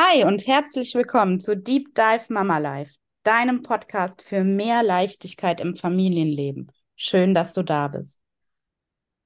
[0.00, 5.74] Hi und herzlich willkommen zu Deep Dive Mama Life, deinem Podcast für mehr Leichtigkeit im
[5.74, 6.70] Familienleben.
[6.94, 8.20] Schön, dass du da bist.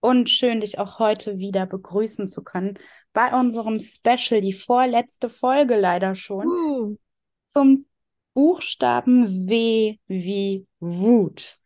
[0.01, 2.79] Und schön, dich auch heute wieder begrüßen zu können
[3.13, 6.97] bei unserem Special, die vorletzte Folge leider schon, Uh,
[7.49, 7.85] zum
[8.33, 11.59] Buchstaben W wie Wut.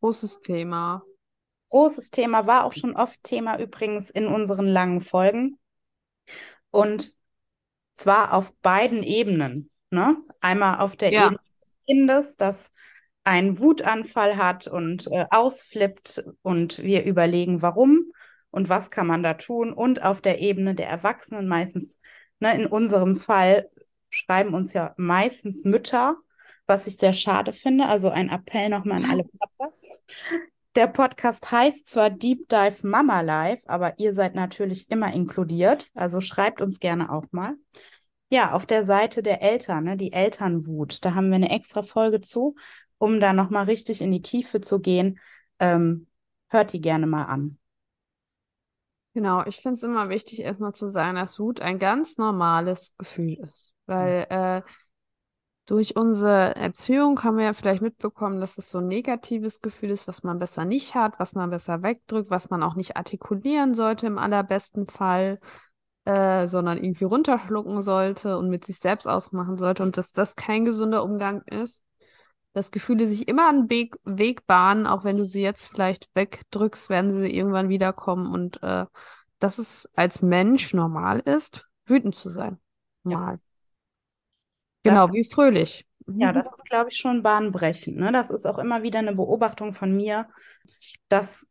[0.00, 1.02] Großes Thema.
[1.70, 5.58] Großes Thema, war auch schon oft Thema übrigens in unseren langen Folgen.
[6.70, 7.12] Und
[7.94, 9.70] zwar auf beiden Ebenen.
[9.90, 10.16] Ne?
[10.40, 12.72] Einmal auf der Ja, Ebene des Kindes, das
[13.24, 18.12] einen Wutanfall hat und äh, ausflippt und wir überlegen, warum
[18.50, 19.72] und was kann man da tun.
[19.72, 21.98] Und auf der Ebene der Erwachsenen meistens,
[22.40, 23.70] ne, in unserem Fall
[24.10, 26.16] schreiben uns ja meistens Mütter,
[26.66, 27.86] was ich sehr schade finde.
[27.86, 29.86] Also ein Appell nochmal an alle Papas.
[30.74, 35.90] Der Podcast heißt zwar Deep Dive Mama Life, aber ihr seid natürlich immer inkludiert.
[35.94, 37.54] Also schreibt uns gerne auch mal.
[38.30, 42.20] Ja, auf der Seite der Eltern, ne, die Elternwut, da haben wir eine extra Folge
[42.20, 42.56] zu,
[42.98, 45.18] um da nochmal richtig in die Tiefe zu gehen.
[45.60, 46.08] Ähm,
[46.48, 47.58] hört die gerne mal an.
[49.14, 49.44] genau.
[49.46, 53.72] Ich finde es immer wichtig, erstmal zu sagen, dass Wut ein ganz normales Gefühl ist.
[53.86, 54.62] Weil äh,
[55.66, 60.06] durch unsere Erziehung haben wir ja vielleicht mitbekommen, dass es so ein negatives Gefühl ist,
[60.06, 64.06] was man besser nicht hat, was man besser wegdrückt, was man auch nicht artikulieren sollte
[64.06, 65.40] im allerbesten Fall,
[66.04, 70.64] äh, sondern irgendwie runterschlucken sollte und mit sich selbst ausmachen sollte und dass das kein
[70.64, 71.82] gesunder Umgang ist.
[72.52, 76.88] Dass Gefühle sich immer einen Weg, Weg bahnen, auch wenn du sie jetzt vielleicht wegdrückst,
[76.88, 78.86] werden sie irgendwann wiederkommen und äh,
[79.40, 82.58] dass es als Mensch normal ist, wütend zu sein.
[83.04, 83.36] Ja,
[84.86, 85.08] Normal.
[85.08, 85.86] das, Genau, wie fröhlich.
[86.18, 86.34] ja, Mhm.
[86.34, 87.96] das ist, glaube ich, schon bahnbrechend.
[87.96, 88.12] Ne?
[88.12, 90.28] Das ist auch immer wieder eine Beobachtung von mir,
[91.08, 91.46] dass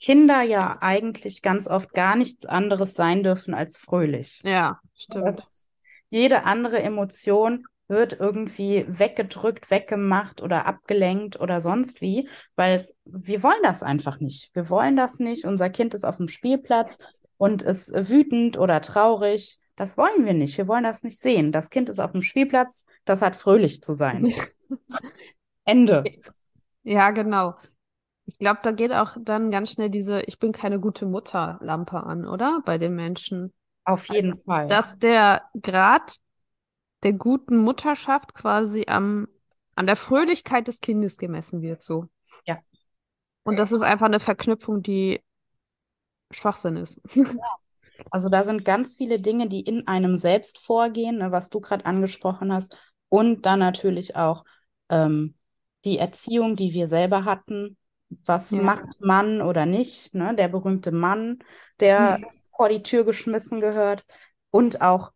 [0.00, 4.42] Kinder ja eigentlich ganz oft gar nichts anderes sein dürfen als fröhlich.
[4.42, 5.26] Ja, stimmt.
[5.28, 5.66] dass
[6.10, 13.42] jede andere Emotion wird irgendwie weggedrückt, weggemacht oder abgelenkt oder sonst wie, weil es, wir
[13.42, 14.50] wollen das einfach nicht.
[14.54, 15.44] Wir wollen das nicht.
[15.44, 16.98] Unser Kind ist auf dem Spielplatz
[17.38, 19.60] und ist wütend oder traurig.
[19.76, 20.56] Das wollen wir nicht.
[20.56, 21.52] Wir wollen das nicht sehen.
[21.52, 24.32] Das Kind ist auf dem Spielplatz, das hat fröhlich zu sein.
[25.64, 26.04] Ende.
[26.82, 27.54] Ja, genau.
[28.24, 32.26] Ich glaube, da geht auch dann ganz schnell diese Ich bin keine gute Mutter-Lampe an,
[32.26, 32.62] oder?
[32.64, 33.52] Bei den Menschen.
[33.84, 34.66] Auf jeden Fall.
[34.66, 36.16] Dass der Grad
[37.02, 39.28] der guten Mutterschaft quasi am,
[39.74, 42.08] an der Fröhlichkeit des Kindes gemessen wird, so.
[42.46, 42.58] Ja.
[43.44, 45.22] Und das ist einfach eine Verknüpfung, die
[46.32, 47.00] Schwachsinn ist.
[48.10, 51.86] Also da sind ganz viele Dinge, die in einem selbst vorgehen, ne, was du gerade
[51.86, 52.76] angesprochen hast.
[53.08, 54.44] Und dann natürlich auch
[54.88, 55.34] ähm,
[55.84, 57.76] die Erziehung, die wir selber hatten.
[58.24, 58.62] Was Ja.
[58.62, 60.14] macht Mann oder nicht?
[60.14, 60.34] Ne?
[60.34, 61.40] Der berühmte Mann,
[61.80, 62.18] der
[62.56, 64.04] vor die Tür geschmissen gehört.
[64.50, 65.12] Und auch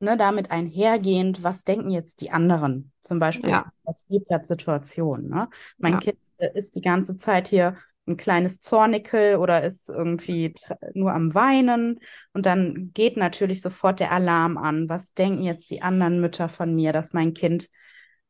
[0.00, 2.92] ne, damit einhergehend, was denken jetzt die anderen?
[3.00, 5.28] Zum Beispiel Ja, in der Spielplatzsituation.
[5.28, 5.48] Ne?
[5.80, 6.00] Mein ja.
[6.00, 7.76] Kind äh, ist die ganze Zeit hier
[8.06, 10.52] ein kleines Zornikel oder ist irgendwie
[10.94, 12.00] nur am Weinen.
[12.32, 14.88] Und dann geht natürlich sofort der Alarm an.
[14.88, 17.68] Was denken jetzt die anderen Mütter von mir, dass mein Kind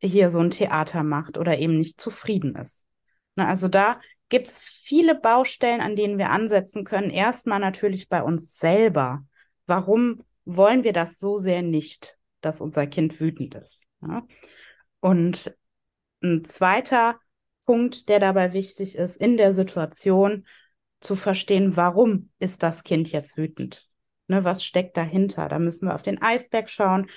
[0.01, 2.85] hier so ein Theater macht oder eben nicht zufrieden ist?
[3.37, 7.11] Ne, also da gibt es viele Baustellen, an denen wir ansetzen können.
[7.11, 9.25] Erstmal natürlich bei uns selber.
[9.67, 13.85] Warum wollen wir das so sehr nicht, dass unser Kind wütend ist?
[14.03, 14.27] Ja?
[15.01, 15.57] Und
[16.23, 17.19] ein zweiter
[17.67, 20.47] Punkt, der dabei wichtig ist, in der Situation
[21.01, 23.89] zu verstehen, warum ist das Kind jetzt wütend?
[24.29, 25.49] Ne, was steckt dahinter?
[25.49, 27.09] Da müssen wir auf den Eisberg schauen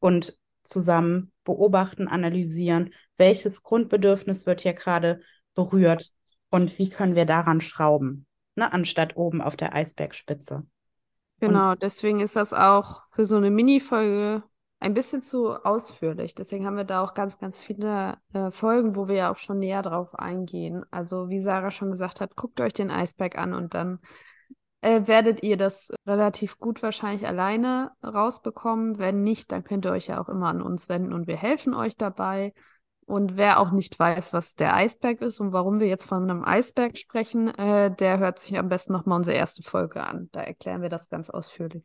[0.00, 5.20] und zusammen beobachten, analysieren, welches Grundbedürfnis wird hier gerade
[5.54, 6.12] berührt
[6.50, 10.56] und wie können wir daran schrauben, ne, anstatt oben auf der Eisbergspitze.
[10.56, 10.68] Und
[11.40, 14.42] Genau, deswegen ist das auch für so eine Mini-Folge
[14.80, 16.34] ein bisschen zu ausführlich.
[16.34, 19.58] Deswegen haben wir da auch ganz, ganz viele äh, Folgen, wo wir ja auch schon
[19.58, 20.84] näher drauf eingehen.
[20.90, 23.98] Also, wie Sarah schon gesagt hat, guckt euch den Eisberg an und dann
[24.80, 28.98] äh, werdet ihr das relativ gut wahrscheinlich alleine rausbekommen.
[28.98, 31.74] Wenn nicht, dann könnt ihr euch ja auch immer an uns wenden und wir helfen
[31.74, 32.52] euch dabei.
[33.04, 36.44] Und wer auch nicht weiß, was der Eisberg ist und warum wir jetzt von einem
[36.44, 40.28] Eisberg sprechen, äh, der hört sich am besten nochmal unsere erste Folge an.
[40.32, 41.84] Da erklären wir das ganz ausführlich.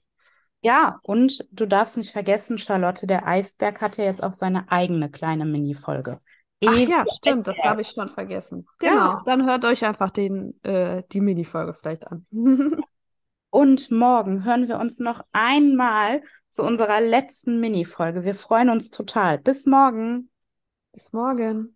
[0.63, 5.12] Ja, und du darfst nicht vergessen, Charlotte, der Eisberg hat ja jetzt auch seine eigene
[5.12, 6.19] kleine Mini-Folge.
[6.65, 8.65] Ach ja, stimmt, das habe ich schon vergessen.
[8.80, 9.21] Genau, Ja.
[9.25, 12.25] dann hört euch einfach den, äh, die Minifolge vielleicht an.
[13.50, 18.24] Und morgen hören wir uns noch einmal zu unserer letzten Minifolge.
[18.24, 19.38] Wir freuen uns total.
[19.38, 20.30] Bis morgen.
[20.92, 21.75] Bis morgen.